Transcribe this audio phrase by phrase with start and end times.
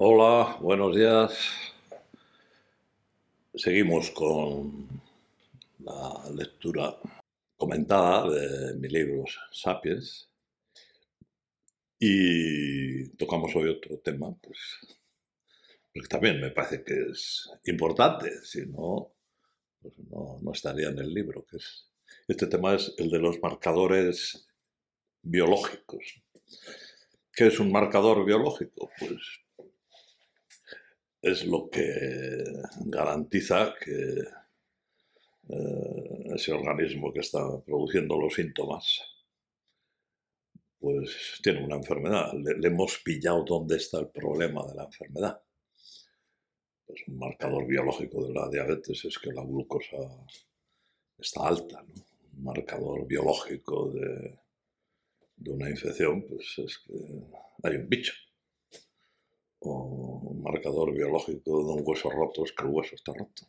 [0.00, 1.32] Hola, buenos días.
[3.52, 4.86] Seguimos con
[5.80, 6.96] la lectura
[7.56, 10.30] comentada de mi libro Sapiens
[11.98, 14.58] y tocamos hoy otro tema, pues,
[15.92, 19.16] porque también me parece que es importante, si no,
[19.82, 21.90] pues no, no estaría en el libro, que es,
[22.28, 24.46] este tema es el de los marcadores
[25.22, 26.22] biológicos.
[27.32, 28.92] ¿Qué es un marcador biológico?
[28.96, 29.47] Pues
[31.22, 32.44] es lo que
[32.86, 34.22] garantiza que
[35.48, 39.00] eh, ese organismo que está produciendo los síntomas
[40.78, 42.32] pues tiene una enfermedad.
[42.34, 45.42] Le, hemos pillado dónde está el problema de la enfermedad.
[46.86, 49.96] Pues un marcador biológico de la diabetes es que la glucosa
[51.18, 51.84] está alta.
[52.32, 54.38] Un marcador biológico de,
[55.36, 56.94] de una infección pues es que
[57.64, 58.12] hay un bicho
[60.48, 63.42] marcador biológico de un hueso roto es que el hueso está roto.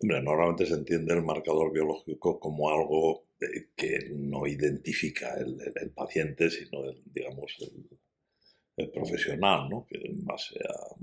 [0.00, 6.50] Hombre, normalmente se entiende el marcador biológico como algo eh, que no identifica el, paciente,
[6.50, 7.56] sino el, digamos,
[8.76, 9.86] el, profesional, ¿no?
[9.86, 10.96] que en base a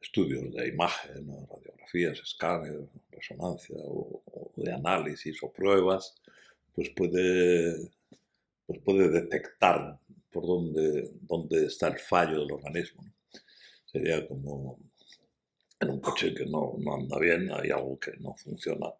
[0.00, 4.22] estudios de imagen, radiografías, escáner, resonancia o,
[4.56, 6.14] de análisis o pruebas,
[6.74, 7.90] pues puede,
[8.66, 9.98] pues puede detectar
[10.30, 13.04] por dónde, dónde está el fallo del organismo.
[13.84, 14.78] Sería como
[15.80, 18.92] en un coche que no, no, anda bien, hay algo que no funciona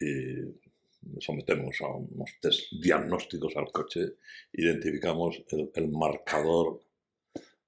[0.00, 4.14] y sometemos a unos test diagnósticos al coche,
[4.52, 5.42] identificamos
[5.74, 6.80] el, marcador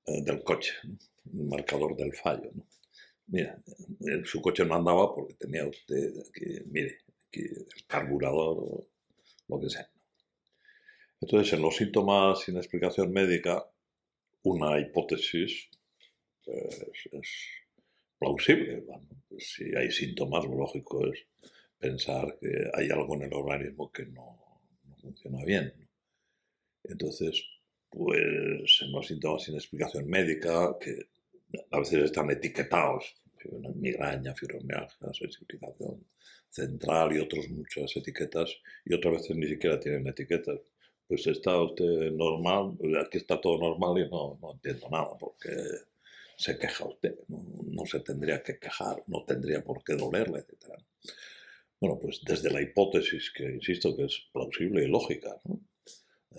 [0.07, 2.51] eh, del coche, el marcador del fallo.
[3.29, 3.61] Mira,
[4.25, 6.99] su coche no andaba porque tenía usted que, mire,
[7.33, 8.89] el carburador o
[9.49, 9.89] lo que sea.
[11.21, 13.65] Entonces, en los síntomas sin explicación médica,
[14.43, 15.69] una hipótesis
[16.45, 17.29] pues, es
[18.19, 18.85] plausible.
[19.39, 21.27] Si hay síntomas, lo lógico es
[21.79, 24.63] pensar que hay algo en el organismo que no,
[25.01, 25.73] funciona bien.
[26.85, 27.43] Entonces,
[27.91, 31.09] pues en los síntomas sin explicación médica, que
[31.71, 33.15] a veces están etiquetados,
[33.77, 36.05] migraña, fibromialgia, sensibilización
[36.49, 38.51] central y otras muchas etiquetas,
[38.85, 40.61] y otras veces ni siquiera tienen etiquetas
[41.07, 45.51] pues está usted normal, aquí está todo normal y no, no entiendo nada, porque
[46.37, 50.75] se queja usted, no, se tendría que quejar, no tendría por qué dolerle, etc.
[51.81, 55.41] Bueno, pues desde la hipótesis que insisto que es plausible y lógica,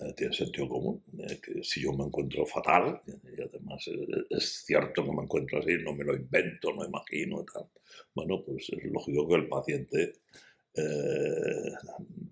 [0.00, 3.88] eh, tiene sentido común, eh, que si yo me encuentro fatal, y además
[4.30, 7.66] es, cierto que me encuentro así, no me lo invento, no imagino, tal,
[8.14, 10.12] bueno, pues es lógico que el paciente
[10.74, 11.72] eh,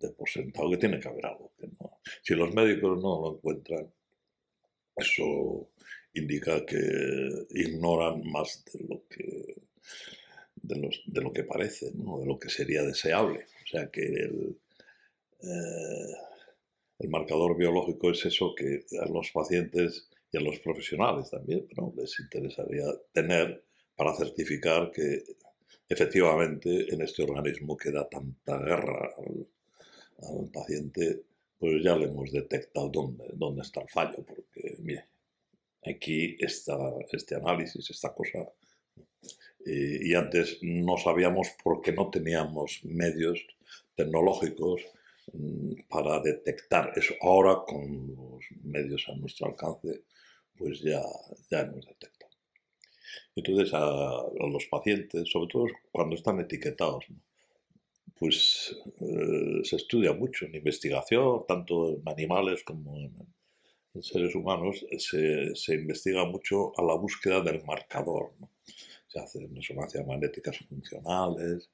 [0.01, 1.53] de por sentado que tiene que haber algo.
[1.59, 1.86] Que no.
[2.23, 3.93] Si los médicos no lo encuentran,
[4.97, 5.71] eso
[6.15, 9.57] indica que ignoran más de lo que,
[10.57, 12.21] de, lo que parece, ¿no?
[12.21, 13.47] de lo que sería deseable.
[13.65, 14.59] O sea que el,
[15.43, 16.15] eh,
[16.99, 21.93] el marcador biológico es eso que a los pacientes y a los profesionales también ¿no?
[21.97, 23.63] les interesaría tener
[23.95, 25.25] para certificar que
[25.89, 29.47] efectivamente en este organismo que da tanta guerra al,
[30.53, 31.25] paciente,
[31.59, 35.07] pues ya le hemos detectado dónde, dónde está el fallo, porque mire,
[35.85, 36.77] aquí está
[37.13, 38.47] este análisis, esta cosa.
[39.65, 43.45] Y, antes no sabíamos porque no teníamos medios
[43.97, 44.83] tecnológicos
[45.33, 47.15] mm, para detectar eso.
[47.21, 50.05] Ahora con los medios a nuestro alcance,
[50.57, 51.03] pues ya,
[51.51, 52.33] ya hemos detectado.
[53.35, 57.07] Entonces a, los pacientes, sobre todo cuando están etiquetados,
[58.19, 63.13] pues eh, se estudia mucho en investigación, tanto en animales como en,
[64.03, 68.33] seres humanos, se, investiga mucho a la búsqueda del marcador.
[69.07, 71.71] Se hacen resonancias magnéticas funcionales,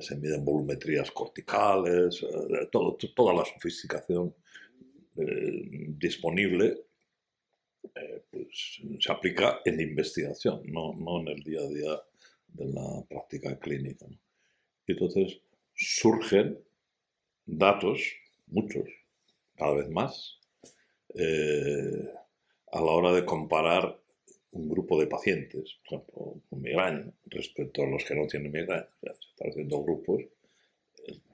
[0.00, 4.32] se miden volumetrías corticales, eh, todo, toda la sofisticación
[5.16, 6.76] eh, disponible
[8.30, 12.02] pues, se aplica en investigación, no, no, en el día a día
[12.48, 14.06] de la práctica clínica.
[14.86, 15.40] Y entonces
[15.78, 16.58] surgen
[17.46, 18.02] datos,
[18.46, 18.84] muchos,
[19.56, 20.38] cada vez más,
[21.14, 22.12] eh,
[22.72, 23.98] a la hora de comparar
[24.50, 28.88] un grupo de pacientes, por ejemplo, con migraña, respecto a los que no tienen migraña.
[29.00, 30.24] se están haciendo grupos,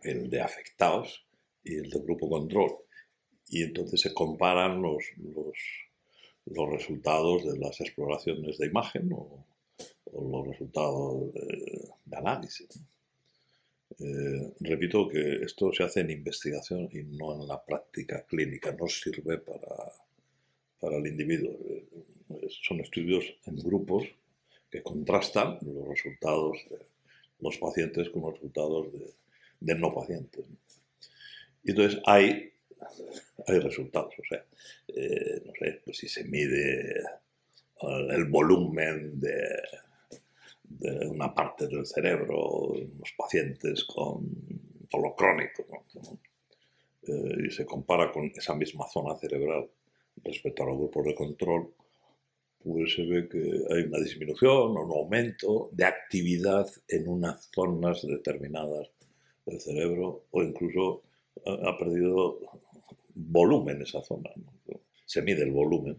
[0.03, 1.27] el de afectados
[1.65, 2.77] y el de grupo control.
[3.49, 5.57] Y entonces se comparan los, los
[6.47, 9.47] los resultados de las exploraciones de imagen o,
[10.13, 12.69] los resultados de, análisis.
[14.01, 18.89] Eh, repito que esto se hace en investigación y no en la práctica clínica, no
[18.89, 19.93] sirve para,
[20.81, 21.53] para el individuo.
[21.69, 21.87] Eh,
[22.63, 24.05] son estudios en grupos
[24.71, 26.79] que contrastan los resultados de
[27.41, 28.89] los pacientes con los resultados
[29.61, 30.45] de, no pacientes.
[31.63, 32.53] Y entonces hay,
[33.47, 34.45] hay resultados, o sea,
[34.89, 37.03] eh, no sé, pues si se mide
[38.11, 39.37] el volumen de,
[40.79, 44.29] de una parte del cerebro en los pacientes con
[44.91, 45.65] dolor crónico,
[47.03, 49.69] eh, y se compara con esa misma zona cerebral
[50.23, 51.75] respecto a los grupos de control,
[52.63, 53.39] pues se ve que
[53.71, 58.89] hay una disminución o un aumento de actividad en unas zonas determinadas
[59.45, 61.03] del cerebro o incluso
[61.45, 62.39] ha perdido
[63.15, 64.31] volumen esa zona.
[65.05, 65.99] Se mide el volumen.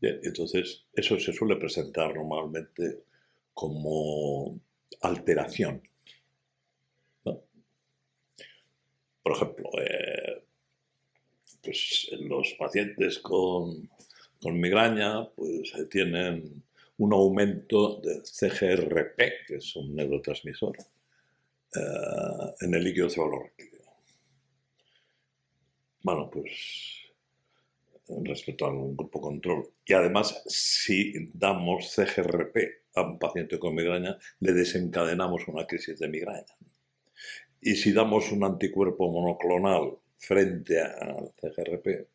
[0.00, 3.04] entonces, eso se suele presentar normalmente
[3.54, 4.60] como
[5.00, 5.82] alteración.
[9.22, 10.44] Por ejemplo, eh,
[11.62, 13.88] pues los pacientes con
[14.42, 16.64] con migraña, pues eh, tienen
[16.98, 20.76] un aumento del CGRP, que es un neurotransmisor,
[21.76, 23.82] eh, en el líquido cefalorraquídeo.
[26.02, 27.01] Bueno, pues
[28.24, 29.68] respecto al grupo control.
[29.84, 32.56] Y además, si damos CGRP
[32.94, 36.54] a un paciente con migraña, le desencadenamos una crisis de migraña.
[37.60, 42.08] Y si damos un anticuerpo monoclonal frente al CGRP,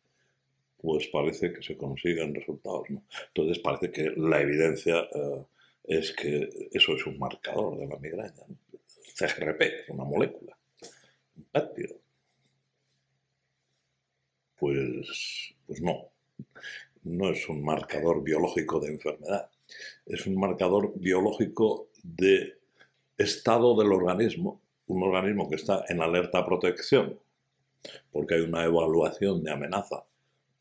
[0.76, 2.86] pues parece que se consiguen resultados.
[3.28, 5.44] Entonces parece que la evidencia eh,
[5.84, 8.44] es que eso es un marcador de la migraña.
[9.14, 10.56] CGRP es una molécula,
[11.36, 11.96] un péptido.
[14.56, 16.08] Pues, pues no,
[17.04, 19.48] no es un marcador biológico de enfermedad,
[20.06, 22.54] es un marcador biológico de
[23.16, 27.20] estado del organismo, un organismo que está en alerta protección,
[28.10, 30.04] porque hay una evaluación de amenaza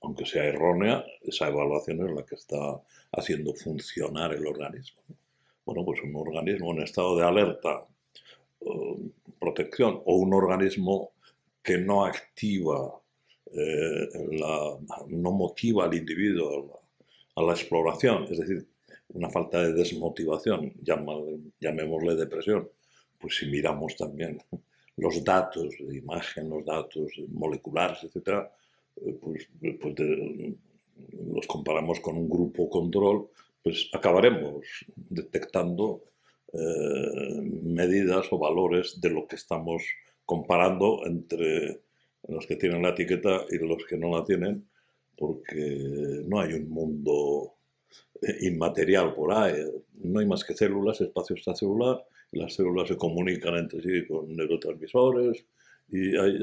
[0.02, 2.82] aunque sea errónea, esa evaluación es la que está
[3.12, 5.02] haciendo funcionar el organismo.
[5.66, 7.86] Bueno, pues un organismo en estado de alerta,
[9.40, 11.12] protección, o un organismo
[11.62, 13.02] que no activa,
[13.52, 14.10] eh,
[15.08, 16.82] no motiva al individuo
[17.36, 18.66] a la, exploración, es decir,
[19.10, 22.70] una falta de desmotivación, llamémosle depresión,
[23.20, 24.42] pues si miramos también
[24.98, 28.52] los datos de imagen, los datos moleculares, etcétera,
[29.06, 29.48] eh, pues,
[29.80, 29.96] pues
[31.36, 33.30] los comparamos con un grupo control,
[33.64, 34.66] pues acabaremos
[34.96, 36.04] detectando
[36.54, 39.84] eh, medidas o valores de lo que estamos
[40.26, 41.82] comparando entre
[42.28, 44.68] los que tienen la etiqueta y los que no la tienen,
[45.18, 47.56] porque no hay un mundo
[48.22, 49.64] eh, inmaterial por ahí.
[49.96, 55.46] No hay más que células, espacio extracelular, las células se comunican entre sí con neurotransmisores
[55.90, 56.40] y hay,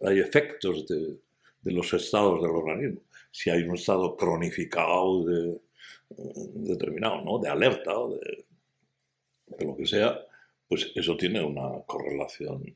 [0.00, 1.16] hay efectos de,
[1.64, 3.00] de los estados del organismo.
[3.30, 5.60] Si hay un estado cronificado de,
[6.16, 7.38] determinado, ¿no?
[7.38, 8.44] de alerta o de,
[9.64, 10.20] lo que sea,
[10.68, 12.74] pues eso tiene una correlación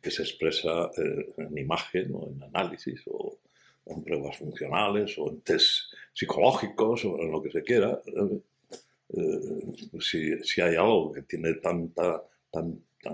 [0.00, 3.38] que se expresa eh, en imagen o en análisis o
[3.86, 8.00] en pruebas funcionales o en test psicológicos o en lo que se quiera.
[8.06, 12.24] Eh, si, si, hay algo que tiene tanta,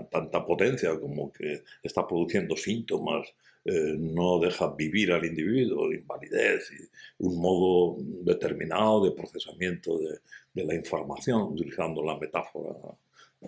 [0.09, 3.33] tanta potencia como que está produciendo síntomas
[3.63, 6.89] eh, no deja vivir al individuo, invalidez, y
[7.23, 10.19] un modo determinado de procesamiento de,
[10.65, 12.79] la información, utilizando la metáfora de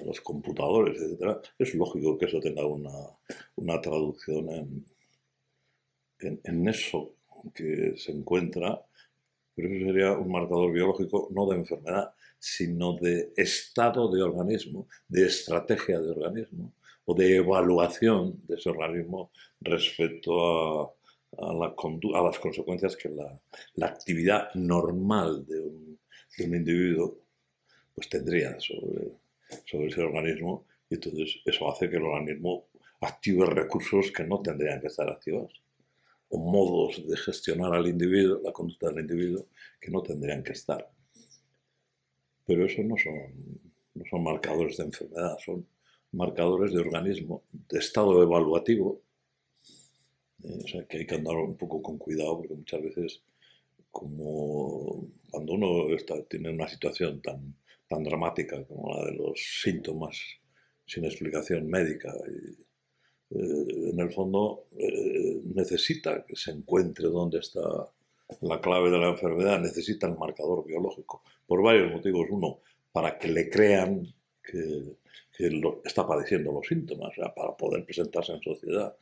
[0.05, 1.38] los computadores, etc.
[1.57, 4.85] Es lógico que eso tenga una, traducción en,
[6.19, 7.15] en, eso
[7.53, 8.83] que se encuentra,
[9.55, 15.27] pero eso sería un marcador biológico no de enfermedad, sino de estado de organismo, de
[15.27, 16.73] estrategia de organismo,
[17.05, 19.31] o de evaluación de ese organismo
[19.62, 20.33] respecto
[20.81, 20.93] a,
[21.39, 26.00] a, las consecuencias que la, actividad normal de un,
[26.38, 27.19] individuo
[27.93, 29.12] pues tendría sobre,
[29.65, 32.67] sobre ese organismo y entonces eso hace que el organismo
[33.01, 35.63] active recursos que no tendrían que estar activados
[36.29, 39.48] o modos de gestionar al individuo, la conducta del individuo,
[39.79, 40.89] que no tendrían que estar.
[42.45, 43.62] Pero eso no son,
[43.93, 45.67] no son marcadores de enfermedad, son
[46.12, 49.01] marcadores de organismo, de estado evaluativo.
[50.43, 53.22] Eh, o sea que hay que andar un poco con cuidado porque muchas veces,
[53.91, 57.55] como cuando uno está, tiene una situación tan,
[57.93, 60.19] tan dramática como la de los síntomas
[60.85, 67.62] sin explicación médica, y, eh, en el fondo eh, necesita que se encuentre dónde está
[68.41, 72.27] la clave de la enfermedad, necesita el marcador biológico, por varios motivos.
[72.29, 72.59] Uno,
[72.91, 74.97] para que le crean que
[75.35, 75.50] que
[75.83, 78.95] está padeciendo los síntomas, para poder presentarse en sociedad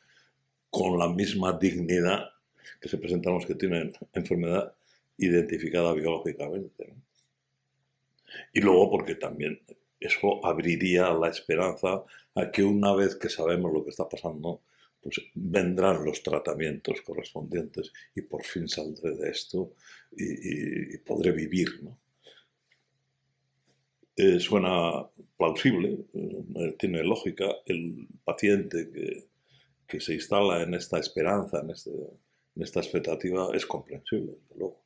[0.69, 2.29] con la misma dignidad
[2.79, 4.73] que se presentan los que tienen enfermedad
[5.17, 6.93] identificada biológicamente.
[8.53, 9.61] Y luego porque también
[9.99, 12.03] eso abriría la esperanza
[12.35, 14.61] a que una vez que sabemos lo que está pasando,
[15.01, 19.73] pues vendrán los tratamientos correspondientes y por fin saldré de esto
[20.11, 21.83] y, podré vivir.
[21.83, 21.97] ¿no?
[24.15, 25.07] Eh, suena
[25.37, 29.29] plausible, eh, tiene lógica, el paciente que,
[29.87, 34.83] que, se instala en esta esperanza, en, este, en esta expectativa, es comprensible, desde luego.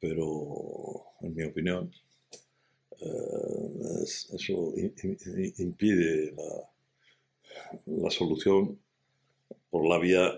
[0.00, 1.92] Pero, en mi opinión,
[3.02, 4.72] eh, eso
[5.58, 6.70] impide la,
[7.86, 8.78] la, solución
[9.70, 10.32] por la vía,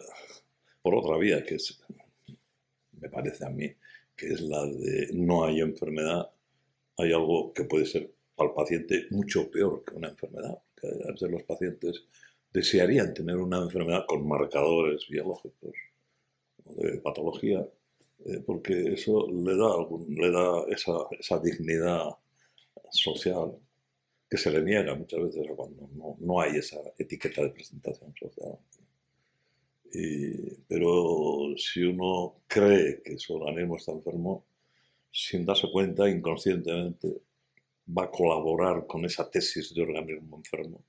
[0.83, 1.79] por otra vía, que es,
[3.01, 3.71] me parece a mí,
[4.17, 6.31] que es la de no hay enfermedad,
[6.97, 10.59] hay algo que puede ser para el paciente mucho peor que una enfermedad.
[10.77, 12.05] Que a veces los pacientes
[12.53, 15.73] desearían tener una enfermedad con marcadores biológicos
[16.65, 17.67] de patología,
[18.25, 19.77] eh, porque eso le da,
[20.09, 22.11] le da esa, esa dignidad
[22.91, 23.57] social
[24.29, 25.89] que se le niega muchas veces cuando
[26.19, 28.59] no, hay esa etiqueta de presentación social.
[30.67, 34.45] pero si uno cree que su organismo está enfermo,
[35.13, 37.23] sin darse cuenta, inconscientemente,
[37.87, 40.83] va a colaborar con esa tesis de organismo enfermo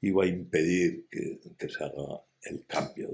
[0.00, 3.08] y va a impedir que, se haga el cambio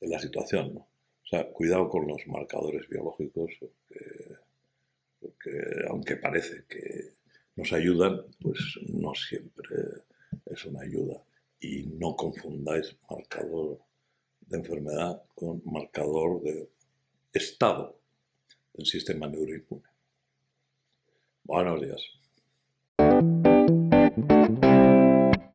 [0.00, 0.78] de, la situación.
[0.78, 3.52] O sea, cuidado con los marcadores biológicos,
[5.42, 7.14] porque aunque parece que
[7.56, 9.66] nos ayudan, pues no siempre
[10.46, 11.22] es una ayuda.
[11.60, 13.78] Y no confundáis marcador
[14.40, 16.70] de enfermedad con marcador de
[17.32, 18.00] estado
[18.74, 19.88] del sistema neuroinmune.
[21.44, 22.19] Buenos días.